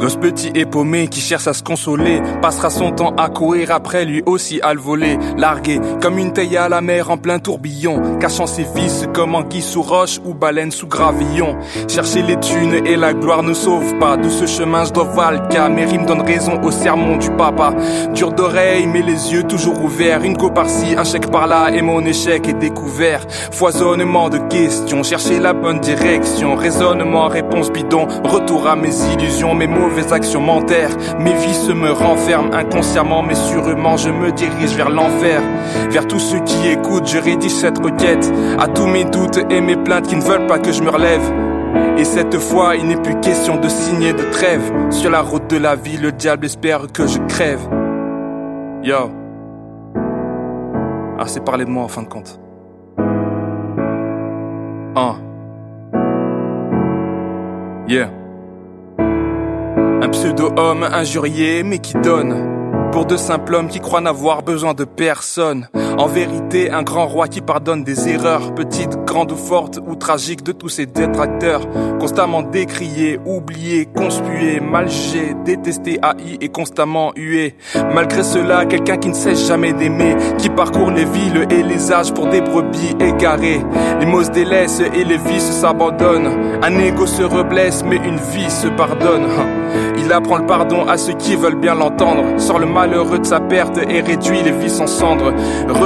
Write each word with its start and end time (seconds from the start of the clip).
L'os 0.00 0.16
petit 0.16 0.52
et 0.54 0.64
qui 1.08 1.20
cherche 1.20 1.48
à 1.48 1.52
se 1.52 1.62
consoler 1.62 2.22
passera 2.40 2.70
son 2.70 2.92
temps 2.92 3.14
à 3.16 3.28
courir 3.28 3.72
après 3.72 4.04
lui 4.04 4.22
aussi 4.26 4.60
à 4.62 4.72
le 4.72 4.80
voler, 4.80 5.18
largué 5.36 5.80
comme 6.00 6.18
une 6.18 6.32
taille 6.32 6.56
à 6.56 6.68
la 6.68 6.80
mer 6.80 7.10
en 7.10 7.16
plein 7.16 7.38
tourbillon, 7.40 8.18
cachant 8.18 8.46
ses 8.46 8.62
vices 8.74 9.06
comme 9.12 9.34
anguille 9.34 9.62
sous 9.62 9.82
roche 9.82 10.20
ou 10.24 10.34
baleine 10.34 10.70
sous 10.70 10.86
gravillon. 10.86 11.56
Chercher 11.88 12.22
les 12.22 12.38
thunes 12.38 12.86
et 12.86 12.96
la 12.96 13.12
gloire 13.12 13.42
ne 13.42 13.54
sauve 13.54 13.98
pas. 13.98 14.16
De 14.16 14.28
ce 14.28 14.46
chemin 14.46 14.84
je 14.84 14.92
dois 14.92 15.04
valka, 15.04 15.68
mes 15.68 15.84
rimes 15.84 16.06
donnent 16.06 16.22
raison 16.22 16.60
au 16.62 16.70
sermon 16.70 17.16
du 17.16 17.30
papa. 17.32 17.74
Dur 18.14 18.32
d'oreille 18.32 18.86
mais 18.86 19.02
les 19.02 19.32
yeux 19.32 19.42
toujours 19.42 19.82
ouverts, 19.82 20.22
une 20.22 20.36
go 20.36 20.50
par-ci, 20.50 20.94
un 20.96 21.04
chèque 21.04 21.30
par-là 21.30 21.70
et 21.74 21.82
mon 21.82 22.04
échec 22.04 22.46
est 22.48 22.58
découvert. 22.58 23.26
Foisonnement 23.50 24.28
de 24.28 24.38
questions, 24.48 25.02
chercher 25.02 25.40
la 25.40 25.54
bonne 25.54 25.80
direction, 25.80 26.54
raisonnement, 26.54 27.26
réponse 27.26 27.72
bidon, 27.72 28.06
retour 28.24 28.68
à 28.68 28.76
mes 28.76 28.94
illusions, 29.12 29.54
mes 29.54 29.66
mauvaises 29.88 30.12
actions 30.12 30.40
mentères, 30.40 30.90
mes 31.18 31.32
vices 31.32 31.68
me 31.68 31.90
renferment 31.90 32.52
inconsciemment 32.52 33.22
mais 33.22 33.34
sûrement 33.34 33.96
je 33.96 34.10
me 34.10 34.30
dirige 34.32 34.76
vers 34.76 34.90
l'enfer, 34.90 35.40
vers 35.90 36.06
tous 36.06 36.18
ceux 36.18 36.40
qui 36.40 36.68
écoutent, 36.68 37.06
je 37.06 37.18
rédige 37.18 37.52
cette 37.54 37.78
requête, 37.78 38.30
à 38.58 38.68
tous 38.68 38.86
mes 38.86 39.04
doutes 39.04 39.40
et 39.50 39.60
mes 39.60 39.76
plaintes 39.76 40.06
qui 40.06 40.16
ne 40.16 40.22
veulent 40.22 40.46
pas 40.46 40.58
que 40.58 40.72
je 40.72 40.82
me 40.82 40.90
relève. 40.90 41.22
Et 41.96 42.04
cette 42.04 42.38
fois, 42.38 42.76
il 42.76 42.86
n'est 42.86 43.00
plus 43.00 43.18
question 43.20 43.56
de 43.56 43.68
signer 43.68 44.12
de 44.12 44.22
trêve. 44.30 44.62
Sur 44.90 45.10
la 45.10 45.20
route 45.20 45.50
de 45.50 45.56
la 45.56 45.74
vie, 45.74 45.96
le 45.96 46.12
diable 46.12 46.46
espère 46.46 46.86
que 46.92 47.06
je 47.06 47.18
crève. 47.26 47.60
Yo. 48.82 49.10
Ah, 51.18 51.26
c'est 51.26 51.44
parler 51.44 51.64
de 51.64 51.70
moi 51.70 51.82
en 51.82 51.88
fin 51.88 52.02
de 52.02 52.08
compte. 52.08 52.40
Ah. 54.94 55.16
Yeah. 57.88 58.17
Pseudo-homme 60.10 60.84
injurié 60.84 61.62
mais 61.62 61.78
qui 61.78 61.94
donne. 61.94 62.90
Pour 62.92 63.06
de 63.06 63.16
simples 63.16 63.54
hommes 63.54 63.68
qui 63.68 63.80
croient 63.80 64.00
n'avoir 64.00 64.42
besoin 64.42 64.74
de 64.74 64.84
personne. 64.84 65.68
En 65.98 66.06
vérité, 66.06 66.70
un 66.70 66.84
grand 66.84 67.08
roi 67.08 67.26
qui 67.26 67.40
pardonne 67.40 67.82
des 67.82 68.08
erreurs, 68.08 68.54
petites, 68.54 69.04
grandes 69.04 69.32
ou 69.32 69.36
fortes, 69.36 69.80
ou 69.84 69.96
tragiques 69.96 70.44
de 70.44 70.52
tous 70.52 70.68
ses 70.68 70.86
détracteurs. 70.86 71.62
Constamment 71.98 72.42
décriés, 72.42 73.18
oubliés, 73.26 73.86
conspués, 73.86 74.60
mal 74.60 74.88
jugés, 74.88 75.34
détestés, 75.44 75.98
haïs 76.00 76.38
et 76.40 76.50
constamment 76.50 77.10
hués. 77.16 77.56
Malgré 77.92 78.22
cela, 78.22 78.64
quelqu'un 78.64 78.98
qui 78.98 79.08
ne 79.08 79.14
cesse 79.14 79.48
jamais 79.48 79.72
d'aimer, 79.72 80.14
qui 80.38 80.50
parcourt 80.50 80.92
les 80.92 81.04
villes 81.04 81.48
et 81.50 81.64
les 81.64 81.90
âges 81.90 82.14
pour 82.14 82.28
des 82.28 82.42
brebis 82.42 82.94
égarées. 83.00 83.60
Les 83.98 84.06
mots 84.06 84.22
se 84.22 84.30
délaissent 84.30 84.80
et 84.80 85.02
les 85.02 85.18
vices 85.18 85.50
s'abandonnent. 85.50 86.60
Un 86.62 86.78
ego 86.78 87.06
se 87.06 87.24
reblesse, 87.24 87.82
mais 87.84 87.96
une 87.96 88.18
vie 88.18 88.50
se 88.50 88.68
pardonne. 88.68 89.26
Il 89.98 90.12
apprend 90.12 90.38
le 90.38 90.46
pardon 90.46 90.86
à 90.86 90.96
ceux 90.96 91.14
qui 91.14 91.34
veulent 91.34 91.58
bien 91.58 91.74
l'entendre. 91.74 92.38
Sort 92.38 92.60
le 92.60 92.66
malheureux 92.66 93.18
de 93.18 93.26
sa 93.26 93.40
perte 93.40 93.78
et 93.78 94.00
réduit 94.00 94.42
les 94.42 94.52
vies 94.52 94.80
en 94.80 94.86
cendres. 94.86 95.34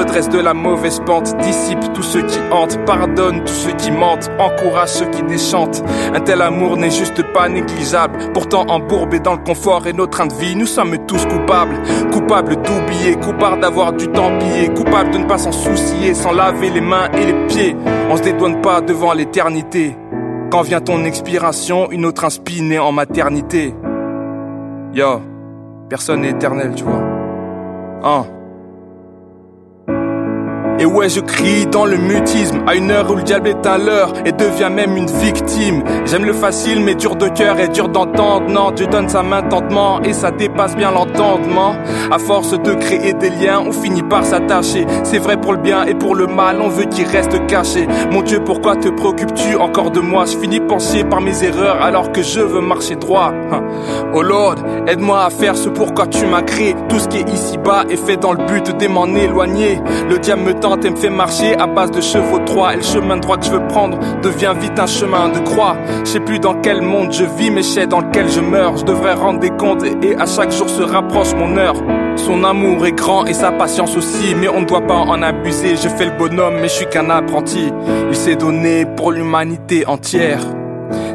Redresse 0.03 0.29
de 0.31 0.41
la 0.41 0.53
mauvaise 0.53 1.01
pente, 1.07 1.33
dissipe 1.43 1.93
tous 1.95 2.03
ceux 2.03 2.23
qui 2.23 2.41
hantent, 2.51 2.77
pardonne 2.85 3.45
tous 3.45 3.53
ceux 3.53 3.71
qui 3.71 3.93
mentent, 3.93 4.29
encourage 4.37 4.89
ceux 4.89 5.07
qui 5.07 5.23
déchantent. 5.23 5.81
Un 6.13 6.19
tel 6.19 6.43
amour 6.43 6.77
n'est 6.77 6.91
juste 6.91 7.23
pas 7.33 7.49
négligeable. 7.49 8.19
Pourtant 8.35 8.67
embourbé 8.67 9.21
dans 9.21 9.35
le 9.35 9.45
confort 9.45 9.87
et 9.87 9.93
nos 9.93 10.09
trains 10.09 10.27
de 10.27 10.35
vie, 10.35 10.57
nous 10.57 10.67
sommes 10.67 10.99
tous 11.07 11.25
coupables. 11.27 11.81
Coupables 12.11 12.57
d'oublier, 12.57 13.15
coupables 13.15 13.61
d'avoir 13.61 13.93
du 13.93 14.09
temps 14.09 14.37
pillé, 14.41 14.71
coupables 14.75 15.13
de 15.13 15.19
ne 15.19 15.25
pas 15.27 15.39
s'en 15.39 15.53
soucier, 15.53 16.15
sans 16.15 16.33
laver 16.33 16.71
les 16.71 16.81
mains 16.81 17.09
et 17.13 17.25
les 17.25 17.47
pieds. 17.47 17.77
On 18.11 18.17
se 18.17 18.23
dédouane 18.23 18.61
pas 18.61 18.81
devant 18.81 19.13
l'éternité. 19.13 19.97
Quand 20.51 20.63
vient 20.63 20.81
ton 20.81 21.05
expiration, 21.05 21.93
une 21.93 22.07
autre 22.07 22.25
inspire 22.25 22.85
en 22.85 22.91
maternité. 22.91 23.73
Yo, 24.95 25.21
personne 25.89 26.23
n'est 26.23 26.31
éternel, 26.31 26.73
tu 26.75 26.83
vois. 26.83 27.05
Hein. 28.03 28.25
Et 30.83 30.85
ouais, 30.85 31.09
je 31.09 31.21
crie 31.21 31.67
dans 31.67 31.85
le 31.85 31.97
mutisme, 31.97 32.65
à 32.67 32.75
une 32.75 32.91
heure 32.91 33.09
où 33.09 33.15
le 33.15 33.23
diable 33.23 33.47
est 33.47 33.67
à 33.67 33.79
l'heure 33.79 34.13
et 34.27 34.33
devient 34.33 34.69
même 34.69 34.97
une 34.97 35.07
victime. 35.07 35.85
J'aime 36.07 36.25
le 36.25 36.33
facile, 36.33 36.81
mais 36.81 36.97
dur 36.97 37.15
de 37.15 37.29
cœur 37.29 37.61
et 37.61 37.69
dur 37.69 37.89
d'entendre. 37.89 38.49
Non, 38.49 38.73
Dieu 38.73 38.89
donne 38.89 39.09
sa 39.09 39.23
main 39.23 39.43
tentement 39.43 40.03
et 40.03 40.13
ça 40.13 40.33
dépasse 40.33 40.75
bien 40.75 40.91
l'entendement. 40.91 41.77
À 42.11 42.19
force 42.19 42.61
de 42.61 42.75
créer 42.75 43.13
des 43.13 43.31
liens, 43.31 43.63
on 43.65 43.71
finit 43.71 44.03
par 44.03 44.25
s'attacher. 44.25 44.85
C'est 45.05 45.19
vrai 45.19 45.37
pour 45.37 45.53
le 45.53 45.61
bien 45.61 45.85
et 45.85 45.95
pour 45.95 46.17
le 46.17 46.27
mal, 46.27 46.61
on 46.61 46.69
veut 46.69 46.87
qu'il 46.87 47.07
reste 47.07 47.47
caché. 47.47 47.87
Mon 48.11 48.23
Dieu, 48.23 48.43
pourquoi 48.45 48.75
te 48.75 48.89
préoccupes-tu 48.89 49.55
encore 49.55 49.93
de 49.93 50.01
moi? 50.01 50.25
Je 50.25 50.37
finis 50.37 50.59
penché 50.59 51.05
par 51.05 51.21
mes 51.21 51.45
erreurs 51.45 51.81
alors 51.81 52.11
que 52.11 52.23
je 52.23 52.41
veux 52.41 52.61
marcher 52.61 52.97
droit. 52.97 53.33
Oh 54.15 54.23
Lord, 54.23 54.57
aide-moi 54.89 55.27
à 55.27 55.31
faire 55.31 55.55
ce 55.55 55.69
pourquoi 55.69 56.09
tu 56.09 56.27
m'as 56.27 56.43
créé. 56.43 56.75
Tout 56.89 56.99
ce 56.99 57.07
qui 57.07 57.19
est 57.19 57.31
ici-bas 57.33 57.85
est 57.89 58.05
fait 58.05 58.17
dans 58.17 58.33
le 58.33 58.45
but 58.47 58.77
de 58.77 58.89
m'en 58.89 59.07
éloigner. 59.07 59.81
Le 60.11 60.19
diable 60.19 60.43
me 60.43 60.55
tente 60.73 60.85
et 60.85 60.91
me 60.91 60.97
fait 60.97 61.11
marcher 61.11 61.55
à 61.57 61.67
base 61.67 61.91
de 61.91 62.01
chevaux 62.01 62.39
de 62.39 62.45
Troie. 62.45 62.73
Et 62.73 62.77
le 62.77 62.83
chemin 62.83 63.17
droit 63.17 63.37
que 63.37 63.45
je 63.45 63.51
veux 63.51 63.67
prendre 63.69 63.99
devient 64.23 64.55
vite 64.59 64.79
un 64.79 64.87
chemin 64.87 65.29
de 65.29 65.39
croix. 65.41 65.77
Je 66.05 66.11
sais 66.11 66.21
plus 66.21 66.39
dans 66.39 66.55
quel 66.55 66.81
monde 66.81 67.13
je 67.13 67.25
vis, 67.25 67.51
mais 67.51 67.63
je 67.63 67.69
sais 67.69 67.87
dans 67.87 68.01
lequel 68.01 68.29
je 68.29 68.41
meurs. 68.41 68.77
Je 68.79 68.85
devrais 68.85 69.15
rendre 69.15 69.41
des 69.41 69.51
comptes 69.51 69.85
et 69.85 70.17
à 70.17 70.27
chaque 70.27 70.51
jour 70.51 70.69
se 70.69 70.83
rapproche 70.83 71.35
mon 71.35 71.57
heure. 71.57 71.77
Son 72.17 72.45
amour 72.45 72.87
est 72.87 72.93
grand 72.93 73.27
et 73.27 73.35
sa 73.35 73.53
patience 73.53 73.97
aussi, 73.97 74.35
mais 74.35 74.49
on 74.49 74.61
ne 74.61 74.67
doit 74.67 74.87
pas 74.87 74.95
en 74.95 75.23
abuser. 75.23 75.77
Je 75.77 75.89
fais 75.89 76.07
le 76.07 76.17
bonhomme, 76.19 76.55
mais 76.55 76.69
je 76.69 76.75
suis 76.75 76.87
qu'un 76.87 77.11
apprenti. 77.11 77.71
Il 78.09 78.17
s'est 78.17 78.37
donné 78.37 78.87
pour 78.97 79.13
l'humanité 79.13 79.87
entière. 79.87 80.41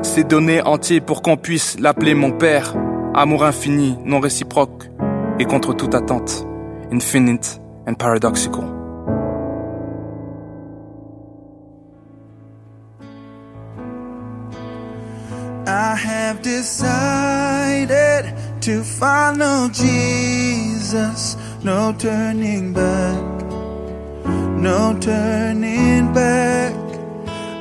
S'est 0.04 0.24
donné 0.24 0.62
entier 0.62 1.02
pour 1.02 1.22
qu'on 1.22 1.38
puisse 1.38 1.80
l'appeler 1.80 2.14
mon 2.14 2.32
père. 2.32 2.76
Amour 3.16 3.44
infini, 3.44 3.98
non 4.06 4.20
réciproque 4.20 4.90
et 5.40 5.46
contre 5.46 5.74
toute 5.74 5.96
attente. 5.96 6.46
Infinite 6.92 7.60
and 7.88 7.96
paradoxical. 7.96 8.77
I 15.78 15.96
have 15.96 16.42
decided 16.42 18.24
to 18.62 18.84
follow 18.84 19.70
Jesus. 19.70 21.38
No 21.64 21.94
turning 22.00 22.74
back. 22.74 23.22
No 24.58 24.98
turning 25.00 26.12
back. 26.14 26.74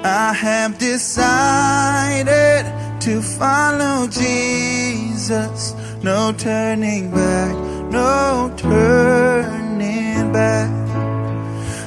I 0.03 0.33
have 0.33 0.79
decided 0.79 2.65
to 3.03 3.21
follow 3.21 4.07
Jesus. 4.09 5.75
No 6.03 6.33
turning 6.33 7.11
back. 7.11 7.55
No 7.91 8.51
turning 8.57 10.33
back. 10.33 10.71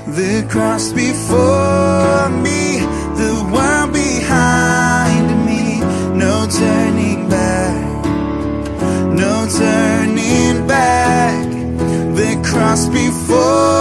The 0.05 0.45
cross 0.47 0.93
before 0.93 2.29
me, 2.43 2.48
for 13.29 13.78